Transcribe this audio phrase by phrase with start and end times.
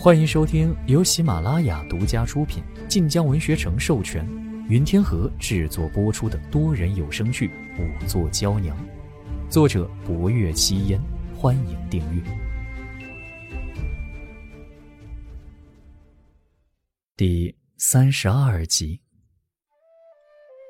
[0.00, 4.24] 欢迎收听由喜马拉雅独家出品、晋江文学城授权、
[4.68, 7.48] 云天河制作播出的多人有声剧
[7.80, 8.76] 《五座娇娘》，
[9.50, 11.00] 作者：博月七烟。
[11.36, 12.22] 欢迎订阅。
[17.16, 19.00] 第三十二集，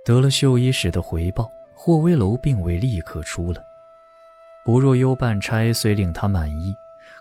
[0.06, 3.60] 得了绣衣使的回报，霍威楼并未立刻出来。
[4.64, 6.72] 不若幽办差虽令他满意。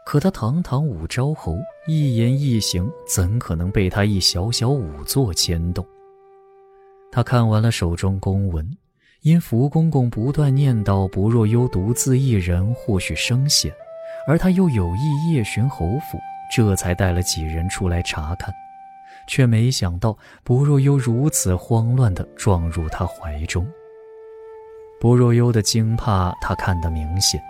[0.05, 5.85] 可他堂堂五昭侯，一言一行怎可能被他一小小仵作牵动？
[7.11, 8.77] 他看完了手中公文，
[9.21, 13.73] 因福公公不断念叨不若幽独自一人或许生险，
[14.27, 16.17] 而他又有意夜巡侯府，
[16.55, 18.53] 这才带了几人出来查看，
[19.27, 23.67] 却没想到不若幽如此慌乱地撞入他怀中。
[24.99, 27.41] 不若幽的惊怕，他看得明显，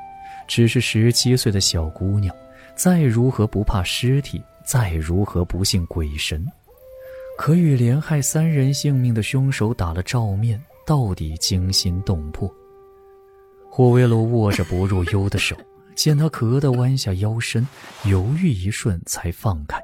[0.47, 2.35] 只是十七岁的小姑娘。
[2.75, 6.45] 再如何不怕尸体，再如何不信鬼神，
[7.35, 12.47] 可与连害三人性命的凶手打了照面，到底惊心动魄。
[13.67, 15.55] 霍威罗握着薄若幽的手，
[15.95, 17.67] 见他咳得弯下腰身，
[18.05, 19.81] 犹豫一瞬才放开。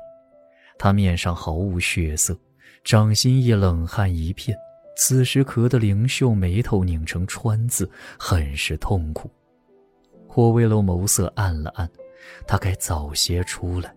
[0.78, 2.38] 他面上毫无血色，
[2.84, 4.56] 掌心一冷汗一片，
[4.96, 9.32] 此时咳得灵秀眉头拧成川字，很是痛苦。
[10.34, 11.88] 霍威罗眸色暗了暗。
[12.48, 13.94] 他该早些出来。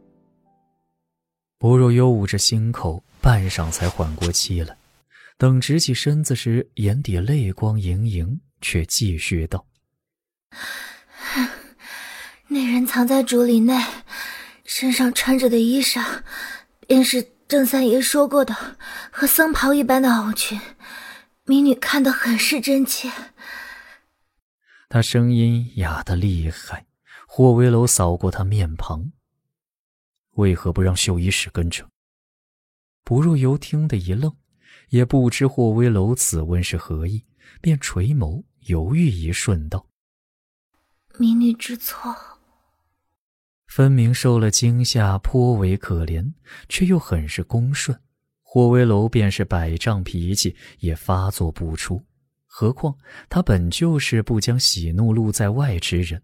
[1.56, 4.76] 薄若幽捂着心口，半晌才缓过气来。
[5.38, 9.64] 等直起身子时，眼底泪光盈盈，却继续道
[12.48, 13.82] ：“那人藏在竹林内，
[14.64, 16.04] 身上穿着的衣裳，
[16.86, 18.54] 便是郑三爷说过的
[19.10, 20.60] 和僧袍一般的袄裙。
[21.46, 23.10] 民女看得很是真切。”
[24.88, 26.86] 他声音哑得厉害。
[27.28, 29.10] 霍威楼扫过他面庞，
[30.36, 31.86] 为何不让秀衣使跟着？
[33.04, 34.34] 不若游听得一愣，
[34.90, 37.24] 也不知霍威楼此问是何意，
[37.60, 39.86] 便垂眸犹豫一瞬，道
[41.18, 42.14] ：“民女知错。”
[43.66, 46.32] 分明受了惊吓，颇为可怜，
[46.68, 48.00] 却又很是恭顺。
[48.42, 52.02] 霍威楼便是百丈脾气，也发作不出。
[52.58, 52.96] 何况
[53.28, 56.22] 他本就是不将喜怒露在外之人。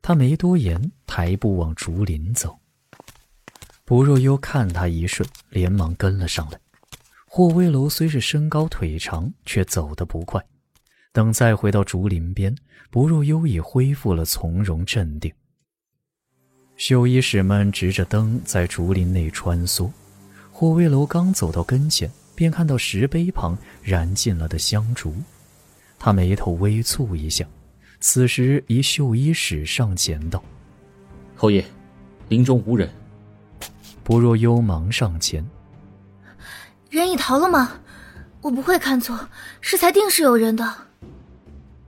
[0.00, 2.58] 他没多言，抬步往竹林走。
[3.84, 6.58] 不若幽看他一瞬，连忙跟了上来。
[7.26, 10.42] 霍威楼虽是身高腿长，却走得不快。
[11.12, 12.56] 等再回到竹林边，
[12.90, 15.30] 不若幽已恢复了从容镇定。
[16.78, 19.90] 绣衣使们执着灯在竹林内穿梭。
[20.50, 25.14] 霍威楼刚走到跟前，便看到石碑旁燃尽了的香烛，
[26.00, 27.46] 他眉头微蹙一下。
[28.00, 30.42] 此时，一绣衣使上前道
[31.36, 31.62] ：“侯爷，
[32.30, 32.88] 林中无人。”
[34.02, 35.46] 薄若幽忙上前
[36.88, 37.78] ：“人已逃了吗？
[38.40, 39.28] 我不会看错，
[39.60, 40.74] 是才定是有人的。”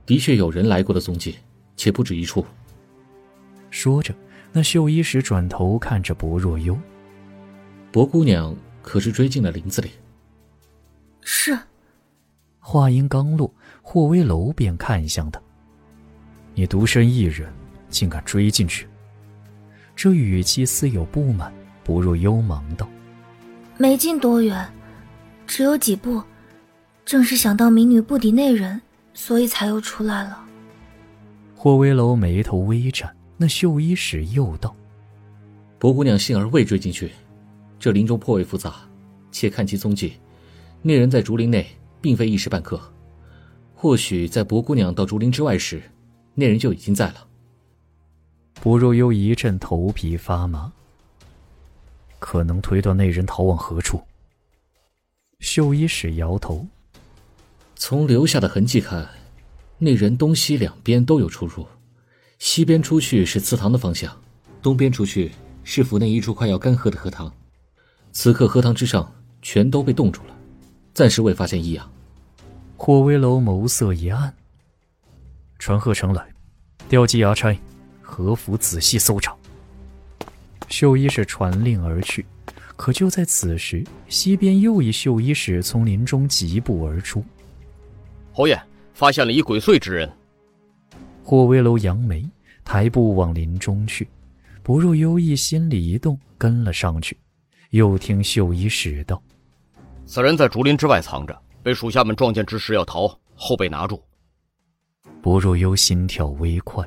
[0.05, 1.39] 的确有人来过的踪迹，
[1.75, 2.45] 且不止一处。
[3.71, 4.13] 说着，
[4.51, 6.77] 那绣衣使转头看着薄若幽
[7.91, 9.89] ：“薄姑娘可是追进了林子里？”
[11.21, 11.57] 是。
[12.65, 15.39] 话音刚落，霍威楼便看向他。
[16.55, 17.51] 你独身一人，
[17.89, 18.87] 竟敢追进去？
[19.95, 21.53] 这语气似有不满。
[21.83, 22.87] 不若幽忙道
[23.77, 24.65] ：“没进多远，
[25.45, 26.23] 只有几步。
[27.03, 28.81] 正是想到民女不敌那人，
[29.13, 30.41] 所以才又出来了。”
[31.53, 34.73] 霍威楼眉头微展，那绣衣使又道
[35.77, 37.11] ：“薄姑娘幸而未追进去。
[37.77, 38.75] 这林中颇为复杂，
[39.29, 40.13] 且看其踪迹，
[40.81, 41.67] 那人在竹林内
[42.03, 42.79] 并非一时半刻，
[43.73, 45.81] 或许在薄姑娘到竹林之外时。”
[46.35, 47.27] 那人就已经在了。
[48.59, 50.73] 薄若幽一阵头皮发麻。
[52.17, 54.01] 可能推断那人逃往何处？
[55.39, 56.65] 绣衣使摇头。
[57.75, 59.07] 从留下的痕迹看，
[59.77, 61.67] 那人东西两边都有出入。
[62.39, 64.19] 西边出去是祠堂的方向，
[64.59, 65.31] 东边出去
[65.63, 67.31] 是府内一处快要干涸的荷塘。
[68.11, 69.13] 此刻荷塘之上
[69.43, 70.35] 全都被冻住了，
[70.95, 71.92] 暂时未发现异样。
[72.85, 74.33] 霍威楼眸色一暗。
[75.57, 76.27] 传贺城来，
[76.89, 77.57] 调集衙差，
[78.01, 79.33] 何府仔细搜查。
[80.67, 82.25] 绣衣使传令而去，
[82.75, 87.23] 可就在此时，西边又一绣衣使从林中疾步而出。
[88.33, 88.61] 侯爷
[88.93, 90.11] 发现了一鬼祟之人。
[91.23, 92.29] 霍威楼扬眉，
[92.65, 94.05] 抬步往林中去。
[94.61, 97.17] 不若幽意心里一动，跟了上去。
[97.69, 99.23] 又听绣衣使道
[100.05, 104.03] ：“此人在竹林之外藏着，被属下们撞见之时要逃，后被拿住。”
[105.23, 106.85] 不若幽心跳微快，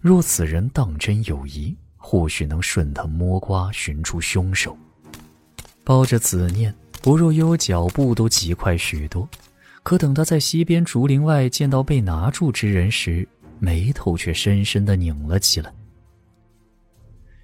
[0.00, 4.76] 若此人当真有疑，或许能顺藤摸瓜寻出凶手。
[5.82, 9.26] 抱着此念，不若幽脚步都极快许多。
[9.82, 13.26] 可等他在西边竹林外见到被拿住之人时，
[13.58, 15.72] 眉头却深深的拧了起来。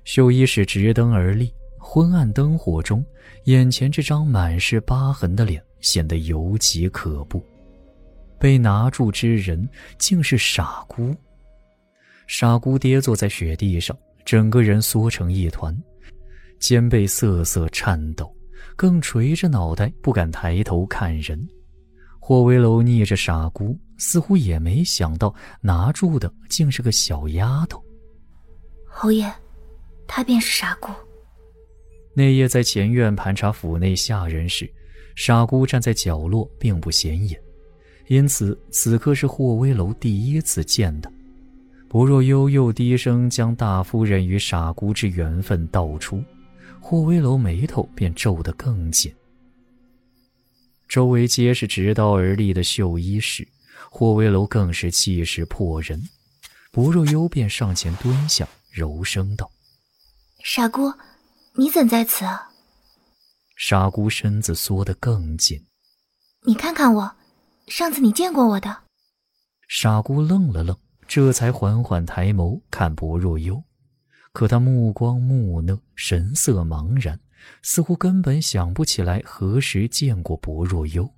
[0.04, 3.04] 秀衣使直灯而立，昏暗灯火中，
[3.44, 7.44] 眼前这张满是疤痕的脸显得尤其可怖。
[8.38, 11.14] 被拿住之人竟是傻姑。
[12.26, 15.76] 傻姑跌坐在雪地上，整个人缩成一团，
[16.60, 18.32] 肩背瑟瑟颤抖，
[18.76, 21.48] 更垂着脑袋不敢抬头看人。
[22.20, 27.82] 霍威楼睨着傻姑，似乎也没想到拿住的竟是个小丫头。
[28.84, 29.32] 侯爷，
[30.06, 30.92] 她便是傻姑。
[32.14, 34.70] 那夜在前院盘查府内下人时，
[35.18, 37.36] 傻姑站在角落，并不显眼，
[38.06, 41.12] 因此此刻是霍威楼第一次见的。
[41.88, 46.22] 不若幽又低声将大夫人与傻姑之缘分道出，
[46.78, 49.12] 霍威楼眉头便皱得更紧。
[50.86, 53.46] 周围皆是执刀而立的绣衣使，
[53.90, 56.00] 霍威楼更是气势迫人。
[56.70, 59.50] 不若幽便上前蹲下，柔声道
[60.44, 60.92] ：“傻姑，
[61.54, 62.24] 你怎在此？”
[63.60, 65.60] 傻姑身子缩得更紧。
[66.46, 67.16] 你看看我，
[67.66, 68.84] 上次你见过我的。
[69.66, 70.78] 傻姑愣了愣，
[71.08, 73.60] 这才缓缓抬眸看薄若幽，
[74.32, 77.18] 可他目光木讷，神色茫然。
[77.62, 81.12] 似乎根本想不起来何时见过薄若幽。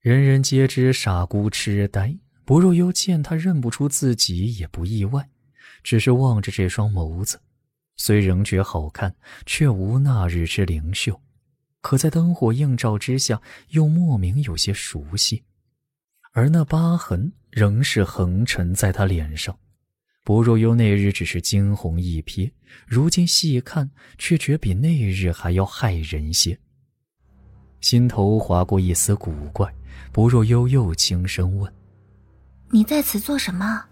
[0.00, 5.28] 人人皆知傻姑痴呆，薄若幽见他认不出自己也不意外，
[5.82, 7.40] 只是望着这双眸子，
[7.96, 9.14] 虽仍觉好看，
[9.46, 11.20] 却无那日之灵秀。
[11.80, 13.40] 可在灯火映照之下，
[13.70, 15.44] 又莫名有些熟悉，
[16.32, 19.56] 而那疤痕仍是横陈在他脸上。
[20.24, 22.50] 薄若幽那日只是惊鸿一瞥，
[22.86, 23.88] 如今细看，
[24.18, 26.58] 却觉比那日还要骇人些。
[27.80, 29.72] 心头划过一丝古怪，
[30.12, 31.72] 薄若幽又轻声问
[32.70, 33.84] ：“你在此做什么？”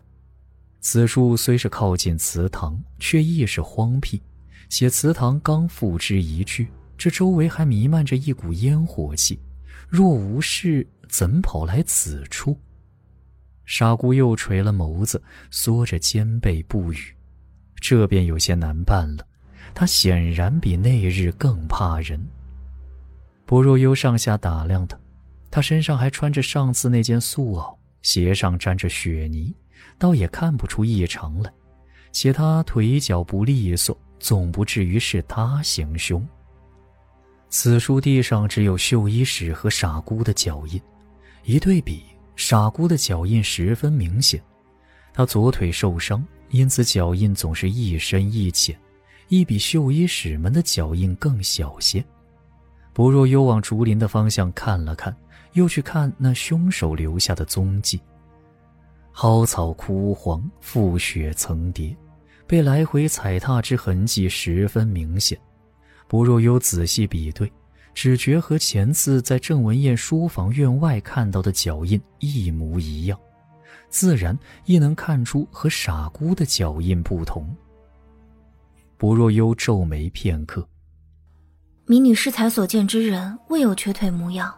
[0.84, 4.20] 此处虽是靠近祠堂，却亦是荒僻，
[4.68, 9.40] 且祠堂刚付之一炬，这周围还弥漫着一股烟火气。
[9.88, 12.60] 若无事，怎跑来此处？
[13.64, 15.20] 傻姑又垂了眸子，
[15.50, 16.98] 缩着肩背不语，
[17.76, 19.26] 这便有些难办了。
[19.72, 22.22] 她显然比那日更怕人。
[23.46, 25.00] 薄若幽上下打量他，
[25.50, 29.54] 他身上还穿着上次那件素袄，鞋上沾着雪泥，
[29.98, 31.52] 倒也看不出异常来。
[32.12, 36.26] 且他腿脚不利索，总不至于是他行凶。
[37.48, 40.80] 此处地上只有绣衣使和傻姑的脚印，
[41.44, 42.04] 一对比。
[42.36, 44.42] 傻姑的脚印十分明显，
[45.12, 48.76] 她左腿受伤，因此脚印总是一深一浅，
[49.28, 52.04] 亦比绣衣使们的脚印更小些。
[52.92, 55.14] 不若幽往竹林的方向看了看，
[55.52, 58.00] 又去看那凶手留下的踪迹。
[59.14, 61.96] 蒿草枯黄，覆雪层叠，
[62.46, 65.38] 被来回踩踏之痕迹十分明显。
[66.08, 67.50] 不若幽仔细比对。
[67.94, 73.16] 只觉和前次在郑文燕书房院外看到的脚印一模一样，
[73.88, 77.54] 自然亦能看出和傻姑的脚印不同。
[78.96, 80.66] 不若幽皱眉片刻，
[81.86, 84.52] 民女适才所见之人，未有瘸腿模样，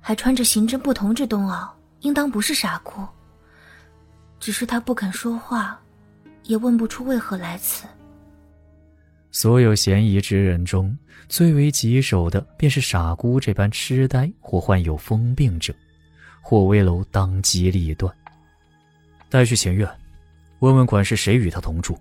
[0.00, 1.68] 还穿着形制不同之冬袄，
[2.00, 3.06] 应当不是傻姑。
[4.42, 5.80] 只是他不肯说话，
[6.42, 7.86] 也问不出为何来此。
[9.30, 15.72] 所有嫌疑之人中，最为棘手的便是傻姑这般痴呆或患有疯病者。
[16.40, 18.12] 霍威楼当机立断，
[19.30, 19.88] 带去前院，
[20.58, 21.96] 问问管事谁与他同住。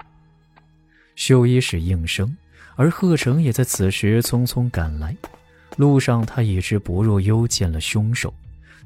[1.15, 2.35] 绣衣使应声，
[2.75, 5.15] 而贺成也在此时匆匆赶来。
[5.77, 8.33] 路上，他已知薄若幽见了凶手，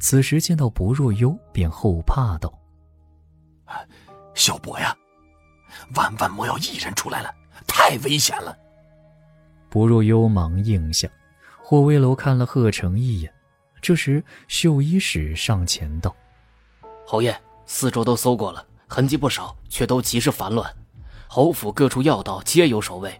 [0.02, 2.54] 此时见到薄若幽，便后怕道
[4.34, 4.96] ：“小博呀，
[5.96, 7.34] 万万莫要一人出来了。”
[7.68, 8.58] 太危险了！
[9.70, 11.08] 不若幽忙应下。
[11.62, 13.34] 霍威楼看了贺成一眼，
[13.82, 16.16] 这时秀衣使上前道
[17.06, 20.72] ：“侯爷，四周都搜过了，痕迹不少，却都极是繁乱。
[21.28, 23.20] 侯府各处要道皆有守卫，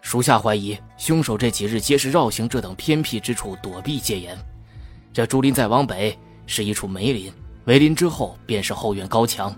[0.00, 4.36] 属下怀疑凶手这几日皆是绕行这等偏僻之处躲避戒严。
[5.12, 7.32] 这竹林再往北是一处梅林，
[7.64, 9.54] 梅林之后便是后院高墙。”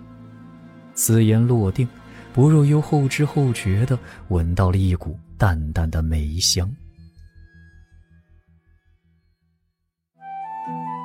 [0.96, 1.88] 此言落定。
[2.34, 3.98] 不若又后知后觉的
[4.28, 6.70] 闻到了一股淡淡的梅香。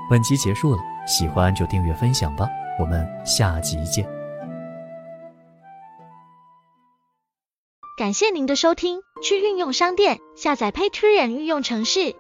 [0.09, 4.05] 本集结束了，喜欢就订阅分享吧，我们下集见。
[7.97, 12.13] 感谢您的收听，去运用商店下载 Patreon 运用城市，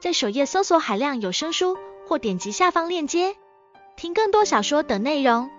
[0.00, 1.76] 在首页搜索海量有声书，
[2.08, 3.36] 或点击下方链接
[3.98, 5.50] 听更多小说等内容。